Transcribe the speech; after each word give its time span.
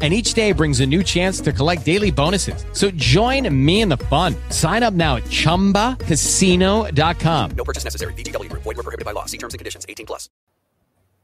and 0.00 0.14
each 0.14 0.34
day 0.34 0.52
brings 0.52 0.78
a 0.78 0.86
new 0.86 1.02
chance 1.02 1.40
to 1.40 1.52
collect 1.52 1.84
daily 1.84 2.12
bonuses. 2.12 2.64
So 2.72 2.92
join 2.92 3.52
me 3.52 3.80
in 3.80 3.88
the 3.88 3.96
fun. 3.96 4.36
Sign 4.50 4.84
up 4.84 4.94
now 4.94 5.16
at 5.16 5.24
ChumbaCasino.com. 5.24 7.50
No 7.56 7.64
purchase 7.64 7.82
necessary. 7.82 8.12
BGW. 8.14 8.48
Void 8.52 8.64
were 8.64 8.84
prohibited 8.84 9.04
by 9.04 9.10
law. 9.10 9.24
See 9.26 9.38
terms 9.38 9.54
and 9.54 9.58
conditions. 9.58 9.84
18 9.88 10.06
plus. 10.06 10.30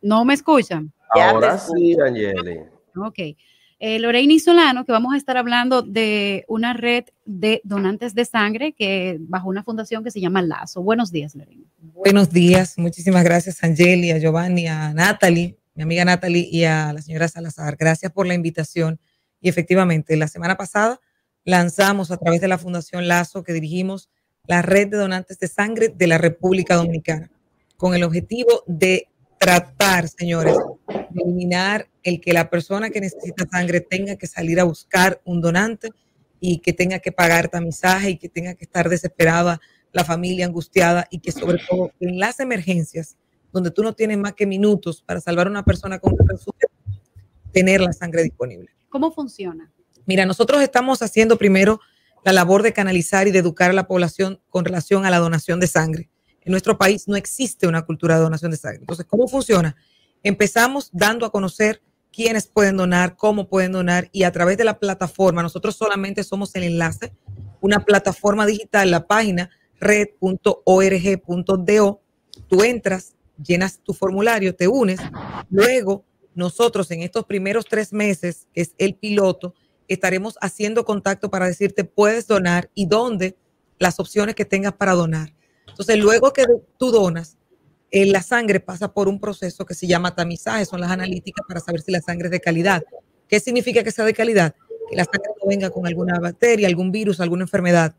¿No 0.02 0.24
me 0.24 0.34
escuchan? 0.34 0.92
Ahora 1.10 1.58
sí, 1.58 1.96
Angeli. 1.98 2.60
Ok. 2.96 3.36
Eh, 3.80 3.98
Lorena 3.98 4.38
Solano, 4.38 4.84
que 4.84 4.92
vamos 4.92 5.14
a 5.14 5.16
estar 5.16 5.36
hablando 5.36 5.82
de 5.82 6.44
una 6.48 6.72
red 6.72 7.04
de 7.24 7.60
donantes 7.64 8.14
de 8.14 8.24
sangre 8.24 8.72
que 8.72 9.16
bajo 9.20 9.48
una 9.48 9.62
fundación 9.62 10.04
que 10.04 10.10
se 10.10 10.20
llama 10.20 10.42
Lazo. 10.42 10.82
Buenos 10.82 11.10
días, 11.10 11.34
Lorena. 11.34 11.64
Buenos 11.94 12.30
días. 12.30 12.78
Muchísimas 12.78 13.24
gracias, 13.24 13.62
Angeli, 13.62 14.10
a 14.10 14.18
Giovanni, 14.18 14.68
a 14.68 14.94
Natalie 14.94 15.56
mi 15.74 15.82
amiga 15.82 16.04
Natalie 16.04 16.48
y 16.50 16.64
a 16.64 16.92
la 16.92 17.02
señora 17.02 17.28
Salazar. 17.28 17.76
Gracias 17.76 18.12
por 18.12 18.26
la 18.26 18.34
invitación. 18.34 19.00
Y 19.40 19.48
efectivamente, 19.48 20.16
la 20.16 20.28
semana 20.28 20.56
pasada 20.56 21.00
lanzamos 21.44 22.10
a 22.10 22.16
través 22.16 22.40
de 22.40 22.48
la 22.48 22.58
Fundación 22.58 23.08
Lazo 23.08 23.42
que 23.42 23.52
dirigimos 23.52 24.08
la 24.46 24.62
red 24.62 24.88
de 24.88 24.96
donantes 24.96 25.38
de 25.38 25.48
sangre 25.48 25.88
de 25.88 26.06
la 26.06 26.18
República 26.18 26.76
Dominicana, 26.76 27.30
con 27.76 27.94
el 27.94 28.04
objetivo 28.04 28.62
de 28.66 29.08
tratar, 29.38 30.08
señores, 30.08 30.56
de 31.10 31.22
eliminar 31.22 31.88
el 32.02 32.20
que 32.20 32.32
la 32.32 32.48
persona 32.48 32.90
que 32.90 33.00
necesita 33.00 33.46
sangre 33.50 33.80
tenga 33.80 34.16
que 34.16 34.26
salir 34.26 34.60
a 34.60 34.64
buscar 34.64 35.20
un 35.24 35.40
donante 35.40 35.90
y 36.40 36.58
que 36.58 36.72
tenga 36.72 36.98
que 37.00 37.10
pagar 37.10 37.48
tamizaje 37.48 38.10
y 38.10 38.16
que 38.16 38.28
tenga 38.28 38.54
que 38.54 38.64
estar 38.64 38.88
desesperada 38.88 39.60
la 39.92 40.04
familia 40.04 40.46
angustiada 40.46 41.06
y 41.10 41.18
que 41.18 41.32
sobre 41.32 41.58
todo 41.68 41.92
en 42.00 42.18
las 42.18 42.40
emergencias 42.40 43.16
donde 43.54 43.70
tú 43.70 43.82
no 43.82 43.94
tienes 43.94 44.18
más 44.18 44.34
que 44.34 44.46
minutos 44.46 45.02
para 45.02 45.20
salvar 45.20 45.46
a 45.46 45.50
una 45.50 45.64
persona 45.64 45.98
con 45.98 46.12
un 46.12 46.18
tener 47.52 47.80
la 47.80 47.92
sangre 47.92 48.22
disponible. 48.24 48.68
¿Cómo 48.90 49.12
funciona? 49.12 49.72
Mira, 50.04 50.26
nosotros 50.26 50.60
estamos 50.60 51.00
haciendo 51.00 51.38
primero 51.38 51.80
la 52.24 52.32
labor 52.32 52.62
de 52.62 52.72
canalizar 52.72 53.28
y 53.28 53.30
de 53.30 53.38
educar 53.38 53.70
a 53.70 53.72
la 53.74 53.86
población 53.86 54.40
con 54.50 54.64
relación 54.64 55.06
a 55.06 55.10
la 55.10 55.18
donación 55.18 55.60
de 55.60 55.68
sangre. 55.68 56.10
En 56.42 56.50
nuestro 56.50 56.76
país 56.76 57.06
no 57.06 57.16
existe 57.16 57.66
una 57.66 57.82
cultura 57.82 58.16
de 58.16 58.22
donación 58.22 58.50
de 58.50 58.56
sangre. 58.56 58.80
Entonces, 58.80 59.06
¿cómo 59.06 59.28
funciona? 59.28 59.76
Empezamos 60.22 60.90
dando 60.92 61.24
a 61.24 61.30
conocer 61.30 61.80
quiénes 62.12 62.46
pueden 62.46 62.76
donar, 62.76 63.16
cómo 63.16 63.48
pueden 63.48 63.72
donar 63.72 64.08
y 64.12 64.24
a 64.24 64.32
través 64.32 64.58
de 64.58 64.64
la 64.64 64.78
plataforma, 64.78 65.42
nosotros 65.42 65.76
solamente 65.76 66.24
somos 66.24 66.54
el 66.54 66.64
enlace, 66.64 67.12
una 67.60 67.84
plataforma 67.84 68.46
digital, 68.46 68.90
la 68.90 69.06
página 69.06 69.50
red.org.do, 69.80 70.42
tú 72.48 72.62
entras, 72.62 73.13
llenas 73.42 73.80
tu 73.82 73.92
formulario, 73.92 74.54
te 74.54 74.68
unes. 74.68 75.00
Luego, 75.50 76.04
nosotros 76.34 76.90
en 76.90 77.02
estos 77.02 77.24
primeros 77.24 77.64
tres 77.66 77.92
meses, 77.92 78.46
que 78.52 78.62
es 78.62 78.74
el 78.78 78.94
piloto, 78.94 79.54
estaremos 79.88 80.36
haciendo 80.40 80.84
contacto 80.84 81.30
para 81.30 81.46
decirte 81.46 81.84
puedes 81.84 82.26
donar 82.26 82.70
y 82.74 82.86
dónde 82.86 83.36
las 83.78 84.00
opciones 84.00 84.34
que 84.34 84.44
tengas 84.44 84.72
para 84.74 84.92
donar. 84.92 85.34
Entonces, 85.68 85.98
luego 85.98 86.32
que 86.32 86.44
tú 86.78 86.90
donas, 86.90 87.36
eh, 87.90 88.06
la 88.06 88.22
sangre 88.22 88.60
pasa 88.60 88.92
por 88.92 89.08
un 89.08 89.20
proceso 89.20 89.64
que 89.66 89.74
se 89.74 89.86
llama 89.86 90.14
tamizaje, 90.14 90.64
son 90.64 90.80
las 90.80 90.90
analíticas 90.90 91.44
para 91.46 91.60
saber 91.60 91.80
si 91.80 91.92
la 91.92 92.00
sangre 92.00 92.26
es 92.26 92.32
de 92.32 92.40
calidad. 92.40 92.82
¿Qué 93.28 93.40
significa 93.40 93.82
que 93.82 93.90
sea 93.90 94.04
de 94.04 94.14
calidad? 94.14 94.54
Que 94.88 94.96
la 94.96 95.04
sangre 95.04 95.30
no 95.40 95.48
venga 95.48 95.70
con 95.70 95.86
alguna 95.86 96.18
bacteria, 96.18 96.68
algún 96.68 96.92
virus, 96.92 97.20
alguna 97.20 97.44
enfermedad. 97.44 97.94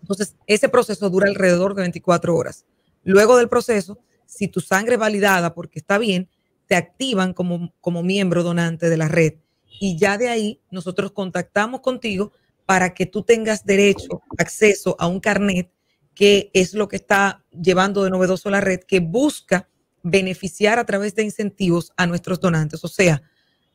Entonces, 0.00 0.36
ese 0.46 0.68
proceso 0.68 1.08
dura 1.10 1.28
alrededor 1.28 1.74
de 1.74 1.82
24 1.82 2.34
horas. 2.34 2.64
Luego 3.04 3.36
del 3.36 3.48
proceso, 3.48 3.98
si 4.32 4.48
tu 4.48 4.60
sangre 4.60 4.94
es 4.94 5.00
validada 5.00 5.54
porque 5.54 5.78
está 5.78 5.98
bien, 5.98 6.28
te 6.66 6.74
activan 6.74 7.34
como, 7.34 7.74
como 7.80 8.02
miembro 8.02 8.42
donante 8.42 8.88
de 8.88 8.96
la 8.96 9.08
red. 9.08 9.34
Y 9.78 9.98
ya 9.98 10.16
de 10.16 10.28
ahí 10.28 10.60
nosotros 10.70 11.12
contactamos 11.12 11.80
contigo 11.80 12.32
para 12.64 12.94
que 12.94 13.04
tú 13.04 13.22
tengas 13.22 13.66
derecho, 13.66 14.22
acceso 14.38 14.96
a 14.98 15.06
un 15.06 15.20
carnet, 15.20 15.70
que 16.14 16.50
es 16.54 16.72
lo 16.72 16.88
que 16.88 16.96
está 16.96 17.44
llevando 17.50 18.04
de 18.04 18.10
novedoso 18.10 18.48
la 18.48 18.62
red, 18.62 18.80
que 18.80 19.00
busca 19.00 19.68
beneficiar 20.02 20.78
a 20.78 20.86
través 20.86 21.14
de 21.14 21.24
incentivos 21.24 21.92
a 21.96 22.06
nuestros 22.06 22.40
donantes. 22.40 22.82
O 22.84 22.88
sea, 22.88 23.22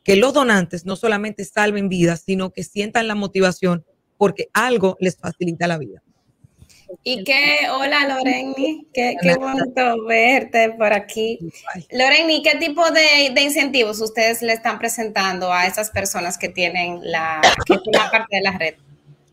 que 0.03 0.15
los 0.15 0.33
donantes 0.33 0.85
no 0.85 0.95
solamente 0.95 1.45
salven 1.45 1.87
vidas, 1.89 2.23
sino 2.25 2.51
que 2.51 2.63
sientan 2.63 3.07
la 3.07 3.15
motivación 3.15 3.85
porque 4.17 4.49
algo 4.53 4.97
les 4.99 5.17
facilita 5.17 5.67
la 5.67 5.77
vida. 5.77 6.01
Y 7.03 7.23
qué, 7.23 7.67
hola 7.71 8.07
Loreni, 8.07 8.87
qué, 8.93 9.15
qué 9.21 9.35
bonito 9.35 10.05
verte 10.05 10.71
por 10.71 10.93
aquí. 10.93 11.39
Loreni, 11.91 12.43
¿qué 12.43 12.57
tipo 12.57 12.89
de, 12.91 13.41
incentivos 13.41 14.01
ustedes 14.01 14.41
le 14.41 14.53
están 14.53 14.79
presentando 14.79 15.51
a 15.51 15.65
esas 15.65 15.89
personas 15.89 16.37
que 16.37 16.49
tienen 16.49 16.99
la, 17.03 17.41
que 17.65 17.75
parte 17.93 18.37
de 18.37 18.41
la 18.41 18.57
red? 18.57 18.75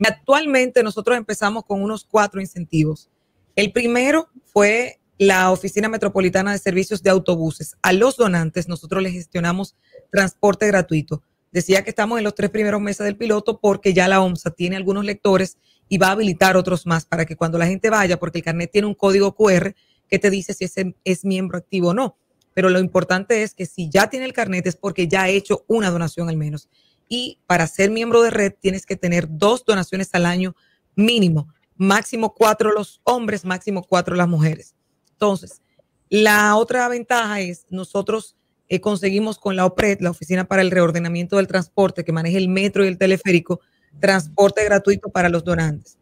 Actualmente 0.05 0.83
nosotros 0.83 1.17
empezamos 1.17 1.65
con 1.65 1.83
unos 1.83 2.05
cuatro 2.05 2.41
incentivos. 2.41 3.09
El 3.57 3.73
primero 3.73 4.29
fue 4.47 4.99
la 5.19 5.51
Oficina 5.51 5.89
Metropolitana 5.89 6.53
de 6.53 6.59
Servicios 6.59 7.03
de 7.03 7.11
Autobuses. 7.11 7.77
A 7.83 7.93
los 7.93 8.17
donantes 8.17 8.69
nosotros 8.69 9.03
les 9.03 9.13
gestionamos 9.13 9.77
transporte 10.11 10.67
gratuito. 10.67 11.23
Decía 11.53 11.85
que 11.85 11.91
estamos 11.91 12.19
en 12.19 12.25
los 12.25 12.35
tres 12.35 12.51
primeros 12.51 12.81
meses 12.81 13.05
del 13.05 13.17
piloto 13.17 13.61
porque 13.61 13.95
ya 13.95 14.09
la 14.09 14.21
OMSA 14.21 14.51
tiene 14.51 14.75
algunos 14.75 15.05
lectores 15.05 15.57
y 15.89 15.99
va 15.99 16.09
a 16.09 16.13
habilitar 16.13 16.57
otros 16.57 16.87
más 16.87 17.05
para 17.05 17.25
que 17.25 17.37
cuando 17.37 17.59
la 17.59 17.67
gente 17.67 17.91
vaya, 17.91 18.19
porque 18.19 18.39
el 18.39 18.45
carnet 18.45 18.71
tiene 18.71 18.87
un 18.87 18.95
código 18.95 19.35
QR 19.35 19.75
que 20.09 20.19
te 20.19 20.31
dice 20.31 20.55
si 20.55 20.65
ese 20.65 20.95
es 21.05 21.25
miembro 21.25 21.59
activo 21.59 21.89
o 21.89 21.95
no. 21.95 22.17
Pero 22.55 22.71
lo 22.71 22.79
importante 22.79 23.43
es 23.43 23.55
que 23.55 23.67
si 23.67 23.91
ya 23.91 24.09
tiene 24.09 24.27
el 24.27 24.33
carnet 24.33 24.67
es 24.67 24.77
porque 24.77 25.09
ya 25.09 25.25
ha 25.25 25.29
hecho 25.29 25.65
una 25.67 25.91
donación 25.91 26.29
al 26.29 26.37
menos. 26.37 26.69
Y 27.09 27.41
para 27.47 27.67
ser 27.67 27.91
miembro 27.91 28.23
de 28.23 28.31
red 28.31 28.53
tienes 28.59 28.87
que 28.87 28.97
tener 28.97 29.27
dos 29.29 29.65
donaciones 29.65 30.11
al 30.13 30.27
año 30.27 30.55
mínimo, 30.95 31.49
máximo 31.77 32.35
cuatro 32.35 32.73
los 32.73 33.01
hombres, 33.05 33.45
máximo 33.45 33.83
cuatro 33.83 34.15
las 34.15 34.29
mujeres. 34.29 34.75
Entonces, 35.13 35.63
la 36.09 36.57
otra 36.57 36.89
ventaja 36.89 37.41
es 37.41 37.67
nosotros 37.71 38.37
eh, 38.69 38.81
conseguimos 38.81 39.39
con 39.39 39.57
la 39.57 39.67
OPRED, 39.67 40.01
la 40.01 40.11
Oficina 40.11 40.45
para 40.45 40.63
el 40.63 40.71
Reordenamiento 40.71 41.37
del 41.37 41.47
Transporte, 41.47 42.05
que 42.05 42.13
maneja 42.13 42.39
el 42.39 42.49
metro 42.49 42.85
y 42.85 42.89
el 42.89 42.99
teleférico, 42.99 43.61
transporte 44.01 44.65
gratuito 44.65 45.09
para 45.09 45.29
los 45.29 45.45
donantes. 45.45 45.99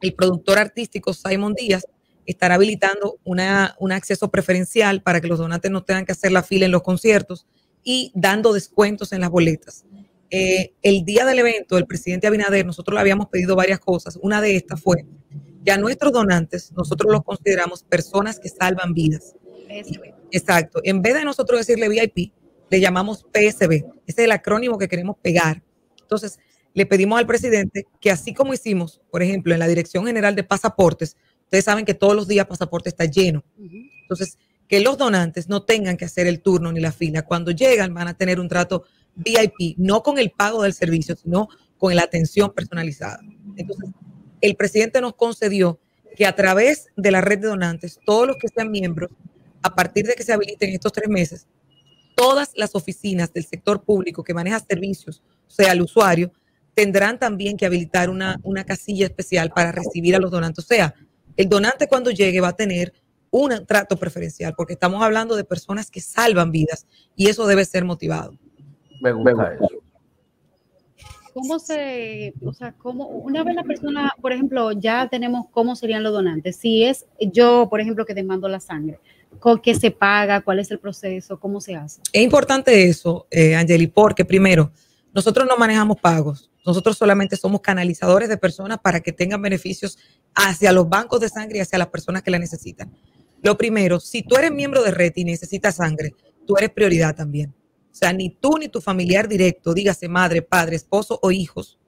El 0.00 0.14
productor 0.14 0.58
artístico 0.58 1.12
Simon 1.12 1.54
Díaz 1.54 1.86
estará 2.26 2.54
habilitando 2.54 3.18
una, 3.24 3.76
un 3.78 3.92
acceso 3.92 4.30
preferencial 4.30 5.02
para 5.02 5.20
que 5.20 5.28
los 5.28 5.38
donantes 5.38 5.70
no 5.70 5.84
tengan 5.84 6.06
que 6.06 6.12
hacer 6.12 6.32
la 6.32 6.42
fila 6.42 6.66
en 6.66 6.72
los 6.72 6.82
conciertos 6.82 7.46
y 7.82 8.12
dando 8.14 8.52
descuentos 8.52 9.12
en 9.12 9.20
las 9.20 9.30
boletas. 9.30 9.84
Eh, 10.30 10.72
el 10.82 11.04
día 11.04 11.24
del 11.24 11.38
evento, 11.38 11.78
el 11.78 11.86
presidente 11.86 12.26
Abinader, 12.26 12.66
nosotros 12.66 12.94
le 12.94 13.00
habíamos 13.00 13.28
pedido 13.28 13.54
varias 13.54 13.78
cosas. 13.78 14.18
Una 14.20 14.40
de 14.40 14.56
estas 14.56 14.80
fue, 14.80 15.06
ya 15.62 15.76
nuestros 15.76 16.12
donantes, 16.12 16.72
nosotros 16.72 17.12
los 17.12 17.22
consideramos 17.22 17.82
personas 17.84 18.40
que 18.40 18.48
salvan 18.48 18.94
vidas. 18.94 19.36
Exacto. 20.30 20.80
En 20.82 21.02
vez 21.02 21.14
de 21.14 21.24
nosotros 21.24 21.60
decirle 21.60 21.88
VIP, 21.88 22.32
le 22.70 22.80
llamamos 22.80 23.26
PSB. 23.32 23.72
Ese 23.72 23.84
es 24.06 24.18
el 24.18 24.32
acrónimo 24.32 24.78
que 24.78 24.88
queremos 24.88 25.16
pegar. 25.22 25.62
Entonces, 26.00 26.38
le 26.74 26.86
pedimos 26.86 27.18
al 27.18 27.26
presidente 27.26 27.86
que 28.00 28.10
así 28.10 28.34
como 28.34 28.52
hicimos, 28.52 29.00
por 29.10 29.22
ejemplo, 29.22 29.54
en 29.54 29.60
la 29.60 29.68
Dirección 29.68 30.06
General 30.06 30.34
de 30.34 30.42
Pasaportes, 30.42 31.16
ustedes 31.44 31.64
saben 31.64 31.84
que 31.84 31.94
todos 31.94 32.16
los 32.16 32.26
días 32.26 32.46
pasaporte 32.46 32.88
está 32.88 33.04
lleno. 33.04 33.44
Entonces, 34.02 34.38
que 34.68 34.80
los 34.80 34.98
donantes 34.98 35.48
no 35.48 35.62
tengan 35.62 35.96
que 35.96 36.04
hacer 36.04 36.26
el 36.26 36.40
turno 36.40 36.72
ni 36.72 36.80
la 36.80 36.90
fila. 36.90 37.22
Cuando 37.22 37.52
llegan 37.52 37.94
van 37.94 38.08
a 38.08 38.16
tener 38.16 38.40
un 38.40 38.48
trato 38.48 38.84
VIP, 39.14 39.76
no 39.78 40.02
con 40.02 40.18
el 40.18 40.30
pago 40.30 40.62
del 40.62 40.74
servicio, 40.74 41.14
sino 41.14 41.48
con 41.78 41.94
la 41.94 42.02
atención 42.02 42.52
personalizada. 42.52 43.20
Entonces, 43.56 43.90
el 44.40 44.56
presidente 44.56 45.00
nos 45.00 45.14
concedió 45.14 45.78
que 46.16 46.26
a 46.26 46.34
través 46.34 46.88
de 46.96 47.10
la 47.10 47.20
red 47.20 47.38
de 47.38 47.48
donantes, 47.48 48.00
todos 48.04 48.26
los 48.26 48.36
que 48.36 48.48
sean 48.48 48.70
miembros, 48.70 49.10
a 49.62 49.74
partir 49.74 50.06
de 50.06 50.14
que 50.14 50.22
se 50.22 50.32
habiliten 50.32 50.70
estos 50.70 50.92
tres 50.92 51.08
meses, 51.08 51.46
todas 52.16 52.52
las 52.56 52.74
oficinas 52.74 53.32
del 53.32 53.44
sector 53.44 53.82
público 53.82 54.24
que 54.24 54.34
maneja 54.34 54.58
servicios, 54.60 55.22
o 55.46 55.50
sea, 55.50 55.72
el 55.72 55.82
usuario, 55.82 56.32
tendrán 56.74 57.18
también 57.18 57.56
que 57.56 57.66
habilitar 57.66 58.10
una, 58.10 58.38
casilla 58.66 59.06
especial 59.06 59.50
para 59.50 59.72
recibir 59.72 60.14
a 60.14 60.18
los 60.18 60.30
donantes. 60.30 60.64
O 60.64 60.66
sea, 60.66 60.94
el 61.36 61.48
donante 61.48 61.86
cuando 61.88 62.10
llegue 62.10 62.40
va 62.40 62.48
a 62.48 62.56
tener 62.56 62.92
un 63.30 63.66
trato 63.66 63.96
preferencial, 63.96 64.54
porque 64.56 64.74
estamos 64.74 65.02
hablando 65.02 65.34
de 65.34 65.44
personas 65.44 65.90
que 65.90 66.00
salvan 66.00 66.52
vidas 66.52 66.86
y 67.16 67.28
eso 67.28 67.46
debe 67.46 67.64
ser 67.64 67.84
motivado. 67.84 68.38
Me 69.00 69.12
gusta 69.12 69.54
eso. 69.54 69.68
¿Cómo 71.32 71.58
se, 71.58 72.32
o 72.44 72.52
sea, 72.52 72.72
cómo, 72.74 73.08
una 73.08 73.42
vez 73.42 73.56
la 73.56 73.64
persona, 73.64 74.12
por 74.20 74.32
ejemplo, 74.32 74.70
ya 74.70 75.08
tenemos 75.08 75.46
cómo 75.50 75.74
serían 75.74 76.04
los 76.04 76.12
donantes? 76.12 76.54
Si 76.54 76.84
es 76.84 77.06
yo, 77.18 77.66
por 77.68 77.80
ejemplo, 77.80 78.06
que 78.06 78.14
te 78.14 78.22
mando 78.22 78.46
la 78.46 78.60
sangre, 78.60 79.00
¿Con 79.38 79.60
qué 79.60 79.74
se 79.74 79.90
paga? 79.90 80.40
¿Cuál 80.40 80.60
es 80.60 80.70
el 80.70 80.78
proceso? 80.78 81.38
¿Cómo 81.38 81.60
se 81.60 81.76
hace? 81.76 82.00
Es 82.12 82.22
importante 82.22 82.84
eso, 82.84 83.26
eh, 83.30 83.54
Angeli, 83.54 83.86
porque 83.86 84.24
primero, 84.24 84.70
nosotros 85.14 85.46
no 85.48 85.56
manejamos 85.56 85.98
pagos. 86.00 86.50
Nosotros 86.66 86.98
solamente 86.98 87.36
somos 87.36 87.60
canalizadores 87.60 88.28
de 88.28 88.36
personas 88.36 88.78
para 88.78 89.00
que 89.00 89.12
tengan 89.12 89.40
beneficios 89.40 89.96
hacia 90.34 90.72
los 90.72 90.88
bancos 90.88 91.20
de 91.20 91.28
sangre 91.28 91.58
y 91.58 91.60
hacia 91.60 91.78
las 91.78 91.88
personas 91.88 92.22
que 92.22 92.30
la 92.30 92.38
necesitan. 92.38 92.92
Lo 93.42 93.56
primero, 93.56 94.00
si 94.00 94.22
tú 94.22 94.36
eres 94.36 94.50
miembro 94.50 94.82
de 94.82 94.90
red 94.90 95.12
y 95.14 95.24
necesitas 95.24 95.76
sangre, 95.76 96.14
tú 96.46 96.56
eres 96.56 96.70
prioridad 96.70 97.14
también. 97.14 97.54
O 97.92 97.94
sea, 97.94 98.12
ni 98.12 98.30
tú 98.30 98.58
ni 98.58 98.68
tu 98.68 98.80
familiar 98.80 99.28
directo, 99.28 99.72
dígase 99.72 100.08
madre, 100.08 100.42
padre, 100.42 100.76
esposo 100.76 101.20
o 101.22 101.30
hijos, 101.30 101.78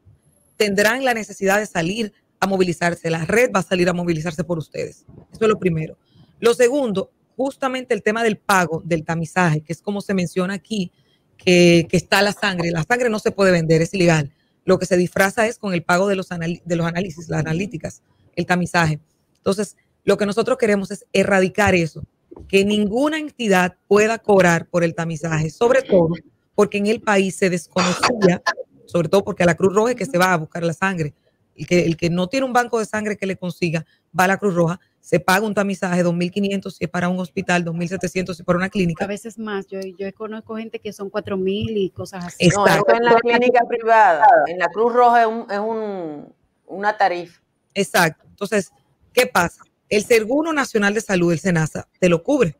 tendrán 0.56 1.04
la 1.04 1.14
necesidad 1.14 1.58
de 1.58 1.66
salir 1.66 2.12
a 2.38 2.46
movilizarse. 2.46 3.10
La 3.10 3.24
red 3.24 3.50
va 3.52 3.60
a 3.60 3.64
salir 3.64 3.88
a 3.88 3.92
movilizarse 3.92 4.44
por 4.44 4.58
ustedes. 4.58 5.04
Eso 5.32 5.40
es 5.40 5.48
lo 5.48 5.58
primero. 5.58 5.98
Lo 6.38 6.54
segundo, 6.54 7.10
justamente 7.36 7.92
el 7.92 8.02
tema 8.02 8.22
del 8.22 8.36
pago, 8.36 8.82
del 8.84 9.04
tamizaje, 9.04 9.62
que 9.62 9.72
es 9.72 9.82
como 9.82 10.00
se 10.00 10.14
menciona 10.14 10.54
aquí, 10.54 10.92
que, 11.36 11.86
está 11.92 12.22
la 12.22 12.32
sangre. 12.32 12.70
La 12.70 12.84
sangre 12.84 13.08
no 13.08 13.18
se 13.18 13.30
puede 13.30 13.52
vender, 13.52 13.82
es 13.82 13.94
ilegal. 13.94 14.32
Lo 14.64 14.78
que 14.78 14.86
se 14.86 14.96
disfraza 14.96 15.46
es 15.46 15.58
con 15.58 15.74
el 15.74 15.82
pago 15.82 16.08
de 16.08 16.16
los, 16.16 16.28
de 16.28 16.76
los 16.76 16.86
análisis, 16.86 17.28
las 17.28 17.40
analíticas, 17.40 18.02
el 18.34 18.46
tamizaje. 18.46 19.00
Entonces, 19.36 19.76
lo 20.04 20.16
que 20.16 20.26
nosotros 20.26 20.58
queremos 20.58 20.90
es 20.90 21.06
erradicar 21.12 21.74
eso, 21.74 22.02
que 22.48 22.64
ninguna 22.64 23.18
entidad 23.18 23.76
pueda 23.88 24.18
cobrar 24.18 24.66
por 24.66 24.84
el 24.84 24.94
tamizaje, 24.94 25.50
sobre 25.50 25.82
todo 25.82 26.14
porque 26.54 26.78
en 26.78 26.86
el 26.86 27.00
país 27.00 27.36
se 27.36 27.50
desconocía, 27.50 28.42
sobre 28.86 29.08
todo 29.08 29.22
porque 29.22 29.42
a 29.42 29.46
la 29.46 29.54
Cruz 29.54 29.74
Roja 29.74 29.90
es 29.90 29.96
que 29.96 30.06
se 30.06 30.18
va 30.18 30.32
a 30.32 30.38
buscar 30.38 30.64
la 30.64 30.72
sangre. 30.72 31.14
El 31.56 31.66
que, 31.66 31.86
el 31.86 31.96
que 31.96 32.10
no 32.10 32.28
tiene 32.28 32.44
un 32.44 32.52
banco 32.52 32.78
de 32.78 32.84
sangre 32.84 33.16
que 33.16 33.26
le 33.26 33.36
consiga, 33.36 33.86
va 34.18 34.24
a 34.24 34.28
la 34.28 34.36
Cruz 34.36 34.54
Roja, 34.54 34.78
se 35.06 35.20
paga 35.20 35.46
un 35.46 35.54
tamizaje, 35.54 36.04
2.500 36.04 36.70
si 36.70 36.84
es 36.84 36.90
para 36.90 37.08
un 37.08 37.20
hospital, 37.20 37.64
2.700 37.64 38.34
si 38.34 38.42
es 38.42 38.42
para 38.42 38.58
una 38.58 38.68
clínica. 38.68 39.04
A 39.04 39.08
veces 39.08 39.38
más, 39.38 39.68
yo, 39.68 39.78
yo 39.80 40.12
conozco 40.14 40.56
gente 40.56 40.80
que 40.80 40.92
son 40.92 41.12
4.000 41.12 41.76
y 41.76 41.90
cosas 41.90 42.24
así. 42.26 42.48
No, 42.48 42.66
en 42.66 43.04
la 43.04 43.14
clínica 43.14 43.64
privada, 43.68 44.26
en 44.48 44.58
la 44.58 44.66
Cruz 44.66 44.92
Roja 44.92 45.22
es, 45.22 45.28
un, 45.28 45.46
es 45.48 45.58
un, 45.60 46.34
una 46.66 46.96
tarifa. 46.96 47.40
Exacto. 47.72 48.24
Entonces, 48.28 48.72
¿qué 49.12 49.26
pasa? 49.26 49.62
El 49.88 50.04
Seguro 50.04 50.52
Nacional 50.52 50.92
de 50.92 51.00
Salud, 51.00 51.32
el 51.32 51.38
SENASA, 51.38 51.88
te 52.00 52.08
lo 52.08 52.24
cubre, 52.24 52.56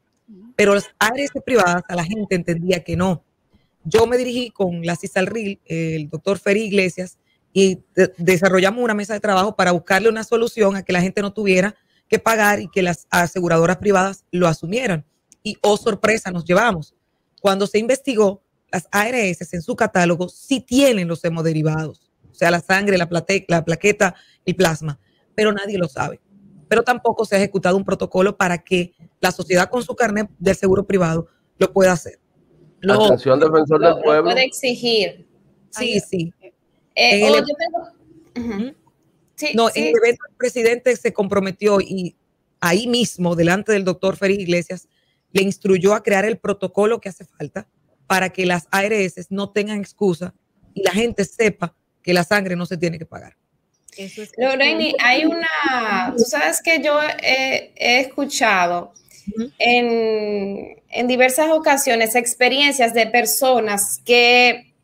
pero 0.55 0.75
las 0.75 0.87
áreas 1.01 1.31
privadas 1.45 1.83
a 1.89 1.97
la 1.97 2.05
gente 2.05 2.37
entendía 2.37 2.85
que 2.85 2.97
no. 2.97 3.25
Yo 3.83 4.07
me 4.07 4.17
dirigí 4.17 4.51
con 4.51 4.87
la 4.87 4.95
CISALRIL, 4.95 5.61
el 5.65 6.09
doctor 6.09 6.39
Ferry 6.39 6.63
Iglesias, 6.63 7.19
y 7.57 7.83
de 7.95 8.13
desarrollamos 8.19 8.85
una 8.85 8.93
mesa 8.93 9.15
de 9.15 9.21
trabajo 9.21 9.57
para 9.57 9.73
buscarle 9.73 10.11
una 10.11 10.25
solución 10.25 10.77
a 10.77 10.83
que 10.83 10.93
la 10.93 11.01
gente 11.01 11.23
no 11.23 11.33
tuviera 11.33 11.75
que 12.07 12.19
pagar 12.19 12.61
y 12.61 12.69
que 12.69 12.83
las 12.83 13.07
aseguradoras 13.09 13.79
privadas 13.79 14.27
lo 14.31 14.47
asumieran. 14.47 15.07
Y, 15.43 15.57
oh 15.63 15.79
sorpresa, 15.79 16.31
nos 16.31 16.45
llevamos. 16.45 16.95
Cuando 17.41 17.67
se 17.67 17.79
investigó, 17.79 18.43
las 18.71 18.87
ARS 18.93 19.55
en 19.55 19.63
su 19.63 19.75
catálogo 19.75 20.29
sí 20.29 20.61
tienen 20.61 21.09
los 21.09 21.25
hemoderivados, 21.25 22.13
o 22.31 22.35
sea, 22.35 22.51
la 22.51 22.61
sangre, 22.61 22.99
la, 22.99 23.09
la 23.49 23.65
plaqueta, 23.65 24.15
el 24.45 24.55
plasma, 24.55 25.01
pero 25.35 25.51
nadie 25.51 25.79
lo 25.79 25.89
sabe. 25.89 26.21
Pero 26.69 26.83
tampoco 26.83 27.25
se 27.25 27.37
ha 27.37 27.39
ejecutado 27.39 27.79
un 27.79 27.87
protocolo 27.87 28.37
para 28.37 28.59
que 28.59 28.93
la 29.21 29.33
sociedad 29.33 29.71
con 29.71 29.83
su 29.83 29.97
carnet 29.97 30.29
del 30.39 30.57
seguro 30.57 30.87
privado 30.87 31.29
lo 31.57 31.73
pueda 31.73 31.93
hacer. 31.93 32.21
La 32.83 32.97
Atención 32.97 33.41
Defensor 33.41 33.81
del 33.81 34.03
Pueblo. 34.03 34.25
puede 34.25 34.45
exigir. 34.45 35.27
Sí, 35.71 36.01
sí. 36.01 36.35
Eh, 36.97 37.29
oh, 37.31 37.37
yo 37.37 37.45
tengo 37.45 38.73
no, 39.55 39.69
en 39.75 39.85
el 39.85 39.95
evento 40.03 40.25
el 40.29 40.37
presidente 40.37 40.97
se 40.97 41.13
comprometió 41.13 41.81
y 41.81 42.17
ahí 42.61 42.87
mismo, 42.87 43.37
delante 43.37 43.73
del 43.73 43.85
doctor 43.85 44.17
Félix 44.17 44.43
Iglesias, 44.43 44.89
le 45.33 45.43
instruyó 45.43 45.95
a 45.95 46.03
crear 46.03 46.25
el 46.25 46.39
protocolo 46.39 47.01
que 47.01 47.11
hace 47.11 47.25
falta 47.25 47.67
para 48.07 48.31
que 48.31 48.47
las 48.47 48.67
ARS 48.71 49.27
no 49.31 49.51
tengan 49.51 49.79
excusa 49.79 50.35
y 50.73 50.83
la 50.83 50.93
gente 50.93 51.25
sepa 51.25 51.75
que 52.03 52.15
la 52.15 52.25
sangre 52.25 52.57
no 52.57 52.67
se 52.67 52.77
tiene 52.77 52.99
que 52.99 53.07
pagar. 53.07 53.37
Loreni, 54.37 54.95
hay 55.03 55.25
una, 55.25 56.15
tú 56.17 56.25
sabes 56.25 56.61
que 56.63 56.83
yo 56.83 57.01
he, 57.23 58.01
escuchado 58.01 58.93
en, 59.59 60.83
en, 60.91 61.07
diversas 61.07 61.49
ocasiones 61.51 62.15
experiencias 62.15 62.95
de 62.95 63.07
personas 63.07 64.01
que, 64.05 64.75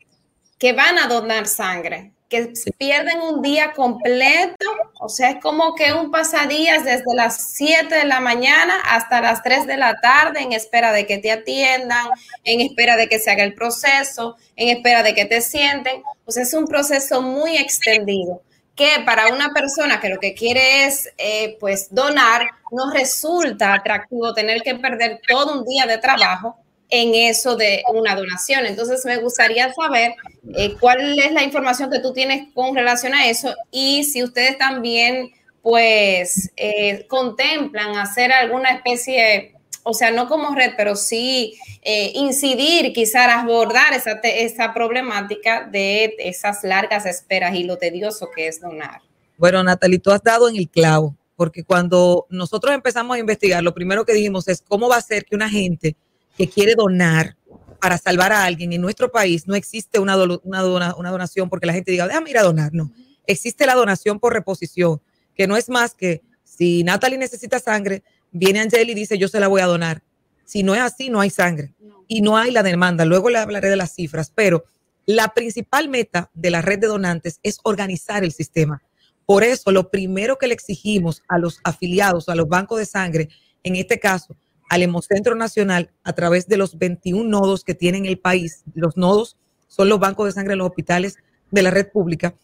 que 0.62 0.72
van 0.72 0.96
a 0.96 1.08
donar 1.08 1.48
sangre 1.48 2.12
que 2.28 2.52
pierden 2.78 3.20
un 3.20 3.42
día 3.42 3.72
completo, 3.72 4.64
o 5.00 5.08
sea, 5.08 5.30
es 5.30 5.42
como 5.42 5.74
que 5.74 5.92
un 5.92 6.12
pasadías 6.12 6.84
desde 6.84 7.16
las 7.16 7.50
7 7.56 7.92
de 7.92 8.04
la 8.04 8.20
mañana 8.20 8.74
hasta 8.88 9.20
las 9.20 9.42
3 9.42 9.66
de 9.66 9.76
la 9.76 9.96
tarde 9.96 10.40
en 10.40 10.52
espera 10.52 10.92
de 10.92 11.04
que 11.04 11.18
te 11.18 11.32
atiendan, 11.32 12.06
en 12.44 12.60
espera 12.60 12.96
de 12.96 13.08
que 13.08 13.18
se 13.18 13.32
haga 13.32 13.42
el 13.42 13.54
proceso, 13.54 14.36
en 14.54 14.68
espera 14.68 15.02
de 15.02 15.14
que 15.14 15.24
te 15.24 15.40
sienten. 15.40 16.00
O 16.24 16.30
sea, 16.30 16.44
es 16.44 16.54
un 16.54 16.66
proceso 16.66 17.20
muy 17.22 17.56
extendido 17.56 18.40
que 18.76 19.02
para 19.04 19.34
una 19.34 19.52
persona 19.52 20.00
que 20.00 20.10
lo 20.10 20.20
que 20.20 20.32
quiere 20.32 20.84
es 20.86 21.12
eh, 21.18 21.56
pues 21.58 21.92
donar, 21.92 22.46
no 22.70 22.92
resulta 22.92 23.74
atractivo 23.74 24.32
tener 24.32 24.62
que 24.62 24.76
perder 24.76 25.20
todo 25.26 25.58
un 25.58 25.66
día 25.66 25.86
de 25.86 25.98
trabajo 25.98 26.61
en 26.92 27.14
eso 27.14 27.56
de 27.56 27.82
una 27.90 28.14
donación. 28.14 28.66
Entonces, 28.66 29.02
me 29.06 29.16
gustaría 29.16 29.72
saber 29.72 30.14
eh, 30.54 30.76
cuál 30.78 31.18
es 31.18 31.32
la 31.32 31.42
información 31.42 31.90
que 31.90 32.00
tú 32.00 32.12
tienes 32.12 32.52
con 32.52 32.76
relación 32.76 33.14
a 33.14 33.28
eso 33.28 33.54
y 33.70 34.04
si 34.04 34.22
ustedes 34.22 34.58
también, 34.58 35.32
pues, 35.62 36.52
eh, 36.54 37.06
contemplan 37.08 37.96
hacer 37.96 38.30
alguna 38.30 38.72
especie, 38.72 39.54
o 39.84 39.94
sea, 39.94 40.10
no 40.10 40.28
como 40.28 40.54
red, 40.54 40.72
pero 40.76 40.94
sí 40.94 41.54
eh, 41.80 42.12
incidir, 42.14 42.92
quizás 42.92 43.26
abordar 43.38 43.94
esa, 43.94 44.20
esa 44.22 44.74
problemática 44.74 45.66
de 45.72 46.14
esas 46.18 46.62
largas 46.62 47.06
esperas 47.06 47.54
y 47.54 47.64
lo 47.64 47.78
tedioso 47.78 48.28
que 48.36 48.48
es 48.48 48.60
donar. 48.60 49.00
Bueno, 49.38 49.64
Natalie, 49.64 49.98
tú 49.98 50.10
has 50.10 50.22
dado 50.22 50.46
en 50.46 50.56
el 50.56 50.68
clavo, 50.68 51.16
porque 51.36 51.64
cuando 51.64 52.26
nosotros 52.28 52.74
empezamos 52.74 53.16
a 53.16 53.20
investigar, 53.20 53.62
lo 53.62 53.72
primero 53.72 54.04
que 54.04 54.12
dijimos 54.12 54.46
es 54.46 54.60
cómo 54.60 54.90
va 54.90 54.96
a 54.96 55.00
ser 55.00 55.24
que 55.24 55.34
una 55.34 55.48
gente 55.48 55.96
que 56.36 56.48
quiere 56.48 56.74
donar 56.74 57.36
para 57.80 57.98
salvar 57.98 58.32
a 58.32 58.44
alguien 58.44 58.72
en 58.72 58.80
nuestro 58.80 59.10
país, 59.10 59.46
no 59.46 59.54
existe 59.54 59.98
una, 59.98 60.16
una, 60.16 60.94
una 60.94 61.10
donación 61.10 61.48
porque 61.48 61.66
la 61.66 61.72
gente 61.72 61.90
diga, 61.90 62.06
déjame 62.06 62.30
ir 62.30 62.38
a 62.38 62.42
donar. 62.42 62.72
No, 62.72 62.92
existe 63.26 63.66
la 63.66 63.74
donación 63.74 64.20
por 64.20 64.32
reposición, 64.32 65.00
que 65.34 65.46
no 65.46 65.56
es 65.56 65.68
más 65.68 65.94
que 65.94 66.22
si 66.44 66.84
Natalie 66.84 67.18
necesita 67.18 67.58
sangre, 67.58 68.02
viene 68.30 68.60
Angeli 68.60 68.92
y 68.92 68.94
dice, 68.94 69.18
yo 69.18 69.28
se 69.28 69.40
la 69.40 69.48
voy 69.48 69.60
a 69.62 69.66
donar. 69.66 70.02
Si 70.44 70.62
no 70.62 70.74
es 70.74 70.80
así, 70.80 71.08
no 71.08 71.20
hay 71.20 71.30
sangre 71.30 71.74
y 72.08 72.20
no 72.20 72.36
hay 72.36 72.50
la 72.50 72.62
demanda. 72.62 73.04
Luego 73.04 73.30
le 73.30 73.38
hablaré 73.38 73.70
de 73.70 73.76
las 73.76 73.94
cifras, 73.94 74.30
pero 74.34 74.64
la 75.06 75.34
principal 75.34 75.88
meta 75.88 76.30
de 76.34 76.50
la 76.50 76.62
red 76.62 76.78
de 76.78 76.86
donantes 76.86 77.40
es 77.42 77.58
organizar 77.62 78.22
el 78.22 78.32
sistema. 78.32 78.82
Por 79.24 79.44
eso, 79.44 79.70
lo 79.72 79.90
primero 79.90 80.36
que 80.36 80.46
le 80.46 80.54
exigimos 80.54 81.22
a 81.28 81.38
los 81.38 81.60
afiliados, 81.64 82.28
a 82.28 82.34
los 82.34 82.48
bancos 82.48 82.78
de 82.78 82.86
sangre, 82.86 83.28
en 83.62 83.76
este 83.76 83.98
caso, 83.98 84.36
al 84.72 84.82
Hemocentro 84.82 85.34
Nacional 85.34 85.90
a 86.02 86.14
través 86.14 86.48
de 86.48 86.56
los 86.56 86.78
21 86.78 87.28
nodos 87.28 87.62
que 87.62 87.74
tiene 87.74 88.08
el 88.08 88.18
país. 88.18 88.64
Los 88.72 88.96
nodos 88.96 89.36
son 89.68 89.90
los 89.90 90.00
bancos 90.00 90.24
de 90.24 90.32
sangre 90.32 90.52
de 90.52 90.56
los 90.56 90.68
hospitales 90.68 91.18
de 91.50 91.60
la 91.60 91.70
red 91.70 91.90
pública, 91.92 92.34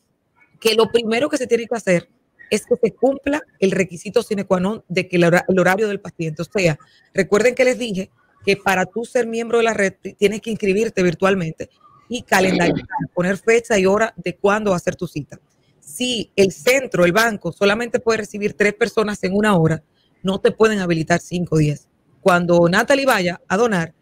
que 0.60 0.74
lo 0.74 0.92
primero 0.92 1.30
que 1.30 1.38
se 1.38 1.46
tiene 1.46 1.64
que 1.66 1.74
hacer 1.74 2.10
es 2.50 2.66
que 2.66 2.76
se 2.76 2.92
cumpla 2.92 3.40
el 3.60 3.70
requisito 3.70 4.22
sine 4.22 4.44
qua 4.44 4.60
non 4.60 4.84
de 4.88 5.08
que 5.08 5.16
el 5.16 5.24
horario 5.24 5.88
del 5.88 6.00
paciente. 6.00 6.42
O 6.42 6.44
sea, 6.44 6.78
recuerden 7.14 7.54
que 7.54 7.64
les 7.64 7.78
dije 7.78 8.10
que 8.44 8.58
para 8.58 8.84
tú 8.84 9.06
ser 9.06 9.26
miembro 9.26 9.56
de 9.56 9.64
la 9.64 9.72
red 9.72 9.94
tienes 10.18 10.42
que 10.42 10.50
inscribirte 10.50 11.02
virtualmente 11.02 11.70
y 12.10 12.24
calendarizar, 12.24 13.08
poner 13.14 13.38
fecha 13.38 13.78
y 13.78 13.86
hora 13.86 14.12
de 14.16 14.36
cuándo 14.36 14.72
va 14.72 14.76
a 14.76 14.80
ser 14.80 14.96
tu 14.96 15.06
cita. 15.06 15.40
Si 15.80 16.30
el 16.36 16.52
centro, 16.52 17.06
el 17.06 17.12
banco, 17.12 17.52
solamente 17.52 18.00
puede 18.00 18.18
recibir 18.18 18.52
tres 18.52 18.74
personas 18.74 19.24
en 19.24 19.32
una 19.34 19.56
hora, 19.56 19.82
no 20.22 20.38
te 20.42 20.50
pueden 20.50 20.80
habilitar 20.80 21.20
cinco 21.20 21.54
o 21.54 21.58
diez 21.58 21.87
cuando 22.20 22.68
Natalie 22.68 23.06
vaya 23.06 23.40
a 23.48 23.56
donar 23.56 23.94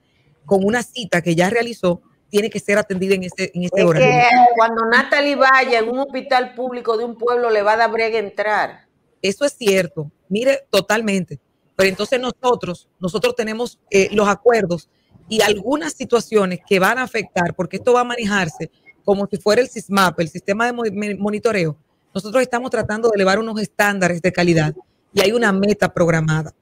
con 0.45 0.65
una 0.65 0.83
cita 0.83 1.23
que 1.23 1.35
ya 1.35 1.51
realizó, 1.51 2.03
tiene 2.29 2.51
que 2.51 2.61
ser 2.61 2.79
atendida 2.79 3.15
en 3.15 3.25
ese, 3.25 3.51
en 3.55 3.65
ese 3.65 3.83
horario. 3.83 4.09
cuando 4.57 4.85
Natalie 4.87 5.37
vaya 5.37 5.79
en 5.79 5.89
un 5.89 6.01
hospital 6.01 6.55
público 6.55 6.97
de 6.97 7.05
un 7.05 7.17
pueblo, 7.17 7.51
le 7.51 7.63
va 7.63 7.73
a 7.73 7.77
dar 7.77 7.91
brega 7.91 8.19
entrar. 8.19 8.87
Eso 9.23 9.45
es 9.45 9.53
cierto, 9.53 10.11
mire, 10.29 10.67
totalmente. 10.71 11.41
Pero 11.75 11.89
entonces 11.89 12.21
nosotros, 12.21 12.89
nosotros 12.99 13.35
tenemos 13.35 13.79
eh, 13.91 14.09
los 14.13 14.29
acuerdos 14.29 14.89
y 15.29 15.43
algunas 15.43 15.93
situaciones 15.93 16.61
que 16.67 16.79
van 16.79 16.99
a 16.99 17.03
afectar, 17.03 17.55
porque 17.55 17.77
esto 17.77 17.93
va 17.93 18.01
a 18.01 18.05
manejarse 18.05 18.71
como 19.05 19.27
si 19.27 19.37
fuera 19.37 19.63
el 19.63 19.69
SISMAP, 19.69 20.21
el 20.21 20.29
sistema 20.29 20.67
de 20.67 21.17
monitoreo. 21.17 21.77
Nosotros 22.15 22.43
estamos 22.43 22.71
tratando 22.71 23.09
de 23.09 23.17
elevar 23.17 23.39
unos 23.39 23.61
estándares 23.61 24.23
de 24.23 24.33
calidad 24.33 24.75
y 25.13 25.21
hay 25.21 25.33
una 25.33 25.53
meta 25.53 25.93
programada. 25.93 26.55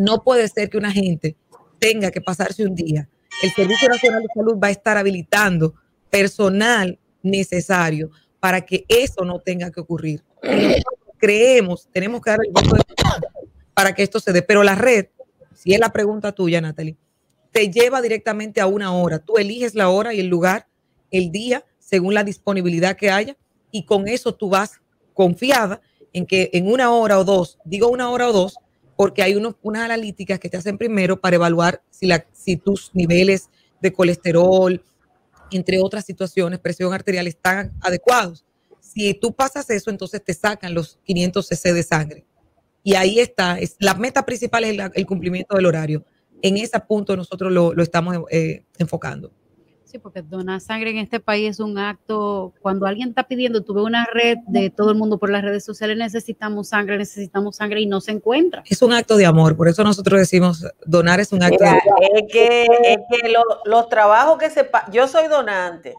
No 0.00 0.22
puede 0.22 0.48
ser 0.48 0.68
que 0.68 0.78
una 0.78 0.90
gente 0.90 1.36
tenga 1.78 2.10
que 2.10 2.20
pasarse 2.20 2.64
un 2.64 2.74
día. 2.74 3.08
El 3.42 3.50
Servicio 3.52 3.88
Nacional 3.88 4.22
de 4.22 4.28
Salud 4.34 4.58
va 4.62 4.68
a 4.68 4.72
estar 4.72 4.96
habilitando 4.96 5.74
personal 6.10 6.98
necesario 7.22 8.10
para 8.40 8.62
que 8.62 8.84
eso 8.88 9.24
no 9.24 9.38
tenga 9.38 9.70
que 9.70 9.80
ocurrir. 9.80 10.22
creemos, 11.18 11.88
tenemos 11.92 12.20
que 12.22 12.30
dar 12.30 12.38
el 12.44 12.52
voto 12.52 12.76
para 13.74 13.94
que 13.94 14.02
esto 14.02 14.18
se 14.20 14.32
dé, 14.32 14.42
pero 14.42 14.62
la 14.62 14.74
red 14.74 15.06
si 15.60 15.74
es 15.74 15.78
la 15.78 15.92
pregunta 15.92 16.32
tuya, 16.32 16.62
Natalie, 16.62 16.96
te 17.52 17.70
lleva 17.70 18.00
directamente 18.00 18.62
a 18.62 18.66
una 18.66 18.94
hora. 18.94 19.18
Tú 19.18 19.36
eliges 19.36 19.74
la 19.74 19.90
hora 19.90 20.14
y 20.14 20.20
el 20.20 20.26
lugar, 20.26 20.66
el 21.10 21.30
día, 21.30 21.66
según 21.78 22.14
la 22.14 22.24
disponibilidad 22.24 22.96
que 22.96 23.10
haya, 23.10 23.36
y 23.70 23.84
con 23.84 24.08
eso 24.08 24.34
tú 24.34 24.48
vas 24.48 24.80
confiada 25.12 25.82
en 26.14 26.24
que 26.24 26.48
en 26.54 26.66
una 26.66 26.90
hora 26.92 27.18
o 27.18 27.24
dos, 27.24 27.58
digo 27.66 27.88
una 27.88 28.08
hora 28.08 28.30
o 28.30 28.32
dos, 28.32 28.56
porque 29.00 29.22
hay 29.22 29.34
unos, 29.34 29.54
unas 29.62 29.84
analíticas 29.84 30.38
que 30.38 30.50
te 30.50 30.58
hacen 30.58 30.76
primero 30.76 31.18
para 31.18 31.36
evaluar 31.36 31.82
si, 31.88 32.56
tus 32.58 32.90
niveles 32.92 33.48
de 33.80 33.94
colesterol, 33.94 34.84
entre 35.50 35.80
otras 35.80 36.04
situaciones, 36.04 36.58
presión 36.58 36.92
arterial, 36.92 37.26
están 37.26 37.72
adecuados. 37.80 38.44
Si 38.78 39.14
tú 39.14 39.32
pasas 39.32 39.70
eso, 39.70 39.88
entonces 39.88 40.22
te 40.22 40.34
sacan 40.34 40.74
los 40.74 40.98
500 41.04 41.48
cc 41.48 41.72
de 41.72 41.82
sangre. 41.82 42.26
Y 42.82 42.94
ahí 42.94 43.20
está, 43.20 43.58
es, 43.58 43.76
la 43.78 43.94
meta 43.94 44.26
principal 44.26 44.64
es 44.64 44.70
el, 44.72 44.90
el 44.92 45.06
cumplimiento 45.06 45.56
del 45.56 45.64
horario. 45.64 46.04
En 46.42 46.58
ese 46.58 46.78
punto 46.80 47.16
nosotros 47.16 47.50
lo, 47.50 47.72
lo 47.72 47.82
estamos 47.82 48.18
eh, 48.30 48.64
enfocando. 48.76 49.32
Sí, 49.90 49.98
porque 49.98 50.22
donar 50.22 50.60
sangre 50.60 50.90
en 50.90 50.98
este 50.98 51.18
país 51.18 51.50
es 51.50 51.58
un 51.58 51.76
acto, 51.76 52.52
cuando 52.60 52.86
alguien 52.86 53.08
está 53.08 53.24
pidiendo, 53.24 53.62
tuve 53.64 53.82
una 53.82 54.06
red 54.12 54.38
de 54.46 54.70
todo 54.70 54.92
el 54.92 54.96
mundo 54.96 55.18
por 55.18 55.30
las 55.30 55.42
redes 55.42 55.64
sociales, 55.64 55.96
necesitamos 55.98 56.68
sangre, 56.68 56.96
necesitamos 56.96 57.56
sangre 57.56 57.80
y 57.80 57.86
no 57.86 58.00
se 58.00 58.12
encuentra. 58.12 58.62
Es 58.66 58.82
un 58.82 58.92
acto 58.92 59.16
de 59.16 59.26
amor, 59.26 59.56
por 59.56 59.66
eso 59.66 59.82
nosotros 59.82 60.20
decimos, 60.20 60.64
donar 60.86 61.18
es 61.18 61.32
un 61.32 61.42
acto 61.42 61.56
Mira, 61.64 61.72
de 61.72 61.80
amor. 61.80 61.98
es 62.14 62.32
que, 62.32 62.66
es 62.84 62.98
que 63.10 63.28
lo- 63.30 63.42
los 63.64 63.88
trabajos 63.88 64.38
que 64.38 64.48
se... 64.50 64.70
Yo 64.92 65.08
soy 65.08 65.26
donante. 65.26 65.96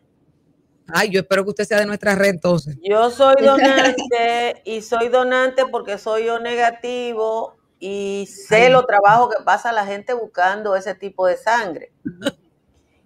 Ay, 0.87 1.09
yo 1.09 1.19
espero 1.19 1.43
que 1.43 1.49
usted 1.49 1.65
sea 1.65 1.79
de 1.79 1.85
nuestra 1.85 2.15
red 2.15 2.29
entonces. 2.29 2.77
Yo 2.81 3.09
soy 3.09 3.35
donante 3.45 4.61
y 4.63 4.81
soy 4.83 5.09
donante 5.09 5.63
porque 5.69 5.97
soy 5.97 6.25
yo 6.27 6.39
negativo 6.39 7.57
y 7.77 8.25
sé 8.29 8.67
Ay. 8.67 8.71
los 8.71 8.85
trabajos 8.87 9.35
que 9.35 9.43
pasa 9.43 9.73
la 9.73 9.85
gente 9.85 10.13
buscando 10.13 10.77
ese 10.77 10.95
tipo 10.95 11.27
de 11.27 11.35
sangre. 11.35 11.91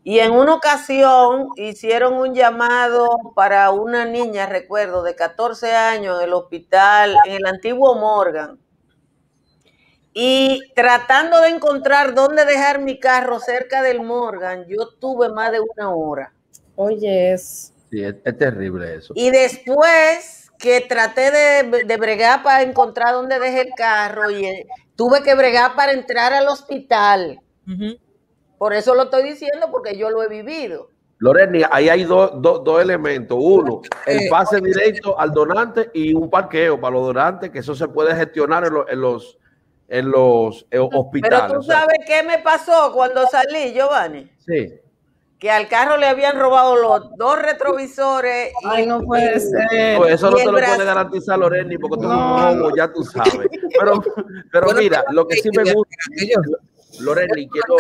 Y 0.08 0.20
en 0.20 0.34
una 0.34 0.54
ocasión 0.54 1.50
hicieron 1.56 2.14
un 2.14 2.36
llamado 2.36 3.10
para 3.34 3.72
una 3.72 4.06
niña, 4.06 4.46
recuerdo, 4.46 5.02
de 5.02 5.16
14 5.16 5.74
años 5.74 6.20
en 6.20 6.28
el 6.28 6.34
hospital, 6.34 7.16
en 7.26 7.38
el 7.38 7.46
antiguo 7.48 7.96
Morgan. 7.96 8.60
Y 10.14 10.62
tratando 10.76 11.42
de 11.42 11.50
encontrar 11.50 12.14
dónde 12.14 12.46
dejar 12.46 12.82
mi 12.82 13.00
carro 13.00 13.40
cerca 13.40 13.82
del 13.82 14.04
Morgan, 14.04 14.68
yo 14.68 14.90
tuve 15.00 15.30
más 15.30 15.52
de 15.52 15.62
una 15.62 15.90
hora. 15.96 16.32
Oye, 16.76 17.34
es. 17.34 17.74
Sí, 17.90 18.04
es, 18.04 18.14
es 18.24 18.38
terrible 18.38 18.98
eso. 18.98 19.12
Y 19.16 19.32
después 19.32 20.52
que 20.60 20.82
traté 20.82 21.32
de, 21.32 21.84
de 21.84 21.98
bregar 21.98 22.44
para 22.44 22.62
encontrar 22.62 23.14
dónde 23.14 23.40
dejé 23.40 23.62
el 23.62 23.74
carro 23.76 24.30
y 24.30 24.46
eh, 24.46 24.68
tuve 24.96 25.24
que 25.24 25.34
bregar 25.34 25.76
para 25.76 25.94
entrar 25.94 26.32
al 26.32 26.48
hospital. 26.48 27.42
Por 28.58 28.74
eso 28.74 28.96
lo 28.96 29.04
estoy 29.04 29.24
diciendo 29.24 29.68
porque 29.72 29.98
yo 29.98 30.10
lo 30.10 30.24
he 30.24 30.28
vivido. 30.28 30.90
Loreni, 31.20 31.62
ahí 31.72 31.88
hay 31.90 32.04
dos 32.04 32.32
dos- 32.42 32.64
dos 32.64 32.82
elementos. 32.82 33.38
Uno, 33.42 33.82
el 34.06 34.28
pase 34.30 34.60
directo 34.60 35.18
al 35.20 35.32
donante 35.32 35.90
y 35.94 36.14
un 36.14 36.30
parqueo 36.30 36.80
para 36.80 36.94
los 36.96 37.08
donantes, 37.08 37.50
que 37.52 37.60
eso 37.60 37.74
se 37.74 37.88
puede 37.88 38.14
gestionar 38.16 38.66
en, 38.66 38.74
los- 38.74 38.90
en 38.90 39.02
los, 39.02 39.38
en 39.88 40.12
los 40.12 40.62
eh, 40.64 40.66
Pero 40.72 40.90
hospitales. 40.94 41.54
tú 41.54 41.60
o 41.60 41.64
sea, 41.64 41.82
sabes 41.82 42.00
qué 42.06 42.22
me 42.24 42.40
pasó 42.40 42.92
cuando 42.94 43.26
salí, 43.28 43.74
Giovanni. 43.74 44.30
sí. 44.46 44.80
Que 45.38 45.52
al 45.52 45.68
carro 45.68 45.98
le 45.98 46.08
habían 46.08 46.40
robado 46.40 46.78
los 46.78 47.16
dos 47.18 47.40
retrovisores. 47.42 48.52
y- 48.64 48.68
Ay, 48.68 48.86
no 48.88 49.02
puede 49.02 49.38
ser. 49.40 50.00
No, 50.00 50.06
eso 50.06 50.32
no 50.32 50.38
te 50.38 50.46
lo 50.46 50.54
brazo- 50.54 50.76
puede 50.76 50.86
garantizar 50.88 51.38
Loreni, 51.38 51.78
porque 51.78 51.98
tú 51.98 52.08
No. 52.08 52.56
bobo, 52.56 52.76
ya 52.76 52.92
tú 52.92 53.04
sabes. 53.04 53.48
Pero, 53.78 54.02
pero 54.52 54.66
Bueno, 54.66 54.80
mira, 54.80 55.04
lo 55.12 55.28
que 55.28 55.36
sí 55.36 55.50
me 55.56 55.72
gusta. 55.74 55.96
Loreni, 57.02 57.48
quiero, 57.50 57.76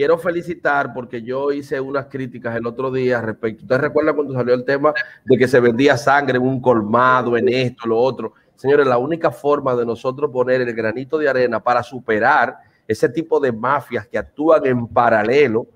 quiero 0.00 0.16
felicitar 0.16 0.94
porque 0.94 1.20
yo 1.20 1.52
hice 1.52 1.78
unas 1.78 2.06
críticas 2.06 2.56
el 2.56 2.66
otro 2.66 2.90
día 2.90 3.20
respecto. 3.20 3.64
¿Ustedes 3.64 3.82
recuerdan 3.82 4.14
cuando 4.14 4.32
salió 4.32 4.54
el 4.54 4.64
tema 4.64 4.94
de 5.26 5.36
que 5.36 5.46
se 5.46 5.60
vendía 5.60 5.98
sangre 5.98 6.38
en 6.38 6.42
un 6.42 6.58
colmado, 6.58 7.36
en 7.36 7.50
esto, 7.50 7.86
lo 7.86 7.98
otro? 7.98 8.32
Señores, 8.54 8.86
la 8.86 8.96
única 8.96 9.30
forma 9.30 9.76
de 9.76 9.84
nosotros 9.84 10.30
poner 10.30 10.62
el 10.62 10.72
granito 10.72 11.18
de 11.18 11.28
arena 11.28 11.62
para 11.62 11.82
superar 11.82 12.60
ese 12.88 13.10
tipo 13.10 13.38
de 13.40 13.52
mafias 13.52 14.08
que 14.08 14.16
actúan 14.16 14.64
en 14.64 14.86
paralelo. 14.86 15.66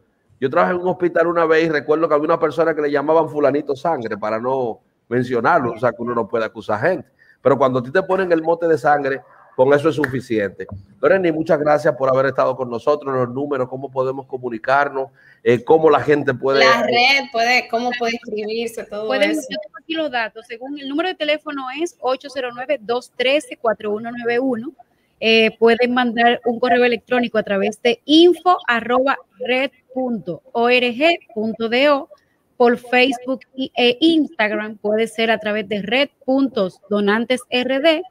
Yo 0.40 0.48
trabajé 0.48 0.72
en 0.72 0.80
un 0.80 0.88
hospital 0.88 1.26
una 1.26 1.44
vez 1.44 1.66
y 1.66 1.68
recuerdo 1.68 2.08
que 2.08 2.14
había 2.14 2.24
una 2.24 2.40
persona 2.40 2.74
que 2.74 2.80
le 2.80 2.90
llamaban 2.90 3.28
fulanito 3.28 3.76
sangre 3.76 4.16
para 4.16 4.40
no 4.40 4.80
mencionarlo, 5.06 5.72
o 5.72 5.78
sea 5.78 5.90
que 5.90 6.00
uno 6.00 6.14
no 6.14 6.26
puede 6.26 6.46
acusar 6.46 6.80
gente. 6.80 7.10
Pero 7.42 7.58
cuando 7.58 7.80
a 7.80 7.82
ti 7.82 7.90
te 7.90 8.02
ponen 8.02 8.32
el 8.32 8.40
mote 8.40 8.66
de 8.66 8.78
sangre, 8.78 9.20
con 9.56 9.72
eso 9.72 9.88
es 9.88 9.94
suficiente. 9.96 10.66
Loreni, 11.00 11.30
muchas 11.32 11.58
gracias 11.60 11.94
por 11.96 12.08
haber 12.08 12.26
estado 12.26 12.56
con 12.56 12.68
nosotros, 12.70 13.14
los 13.14 13.28
números, 13.34 13.68
cómo 13.68 13.90
podemos 13.90 14.26
comunicarnos, 14.26 15.10
eh, 15.42 15.62
cómo 15.62 15.90
la 15.90 16.00
gente 16.00 16.32
puede... 16.34 16.60
La 16.64 16.82
red 16.82 17.24
puede, 17.32 17.68
cómo 17.68 17.90
puede 17.98 18.12
inscribirse, 18.14 18.84
todo 18.84 19.06
Pueden, 19.06 19.30
eso. 19.32 19.42
yo 19.50 19.56
tengo 19.62 19.76
aquí 19.80 19.92
los 19.94 20.10
datos. 20.10 20.46
Según 20.46 20.78
el 20.78 20.88
número 20.88 21.08
de 21.10 21.14
teléfono 21.14 21.66
es 21.80 21.98
809-213-4191. 22.00 24.72
Eh, 25.20 25.56
pueden 25.58 25.94
mandar 25.94 26.40
un 26.44 26.58
correo 26.58 26.84
electrónico 26.84 27.38
a 27.38 27.42
través 27.44 27.80
de 27.82 28.00
info 28.04 28.58
arroba 28.66 29.16
por 32.56 32.78
Facebook 32.78 33.40
y- 33.54 33.70
e 33.76 33.96
Instagram. 34.00 34.76
Puede 34.78 35.06
ser 35.06 35.30
a 35.30 35.38
través 35.38 35.68
de 35.68 35.82
red.donantesrd 35.82 38.02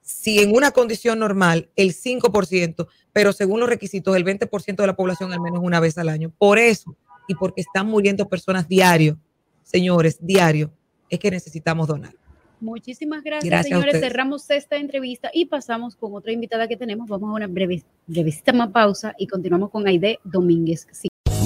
si 0.00 0.40
en 0.40 0.54
una 0.54 0.70
condición 0.70 1.18
normal, 1.18 1.70
el 1.76 1.94
5%, 1.94 2.86
pero 3.12 3.32
según 3.32 3.60
los 3.60 3.68
requisitos, 3.68 4.16
el 4.16 4.24
20% 4.24 4.76
de 4.76 4.86
la 4.86 4.96
población 4.96 5.32
al 5.32 5.40
menos 5.40 5.60
una 5.62 5.80
vez 5.80 5.98
al 5.98 6.08
año. 6.08 6.32
Por 6.38 6.58
eso, 6.58 6.96
y 7.28 7.34
porque 7.34 7.60
están 7.60 7.86
muriendo 7.86 8.28
personas 8.28 8.68
diario, 8.68 9.18
señores, 9.62 10.18
diario, 10.20 10.72
es 11.08 11.18
que 11.18 11.30
necesitamos 11.30 11.86
donar. 11.86 12.14
Muchísimas 12.60 13.24
gracias, 13.24 13.66
señores. 13.66 14.00
Cerramos 14.00 14.48
esta 14.50 14.76
entrevista 14.76 15.30
y 15.34 15.46
pasamos 15.46 15.96
con 15.96 16.14
otra 16.14 16.32
invitada 16.32 16.68
que 16.68 16.76
tenemos. 16.76 17.08
Vamos 17.08 17.30
a 17.30 17.32
una 17.34 17.48
breve, 17.48 17.82
brevísima 18.06 18.72
pausa 18.72 19.14
y 19.18 19.26
continuamos 19.26 19.70
con 19.70 19.86
Aide 19.86 20.20
Domínguez. 20.22 20.86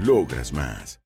Logras 0.00 0.52
más. 0.52 1.00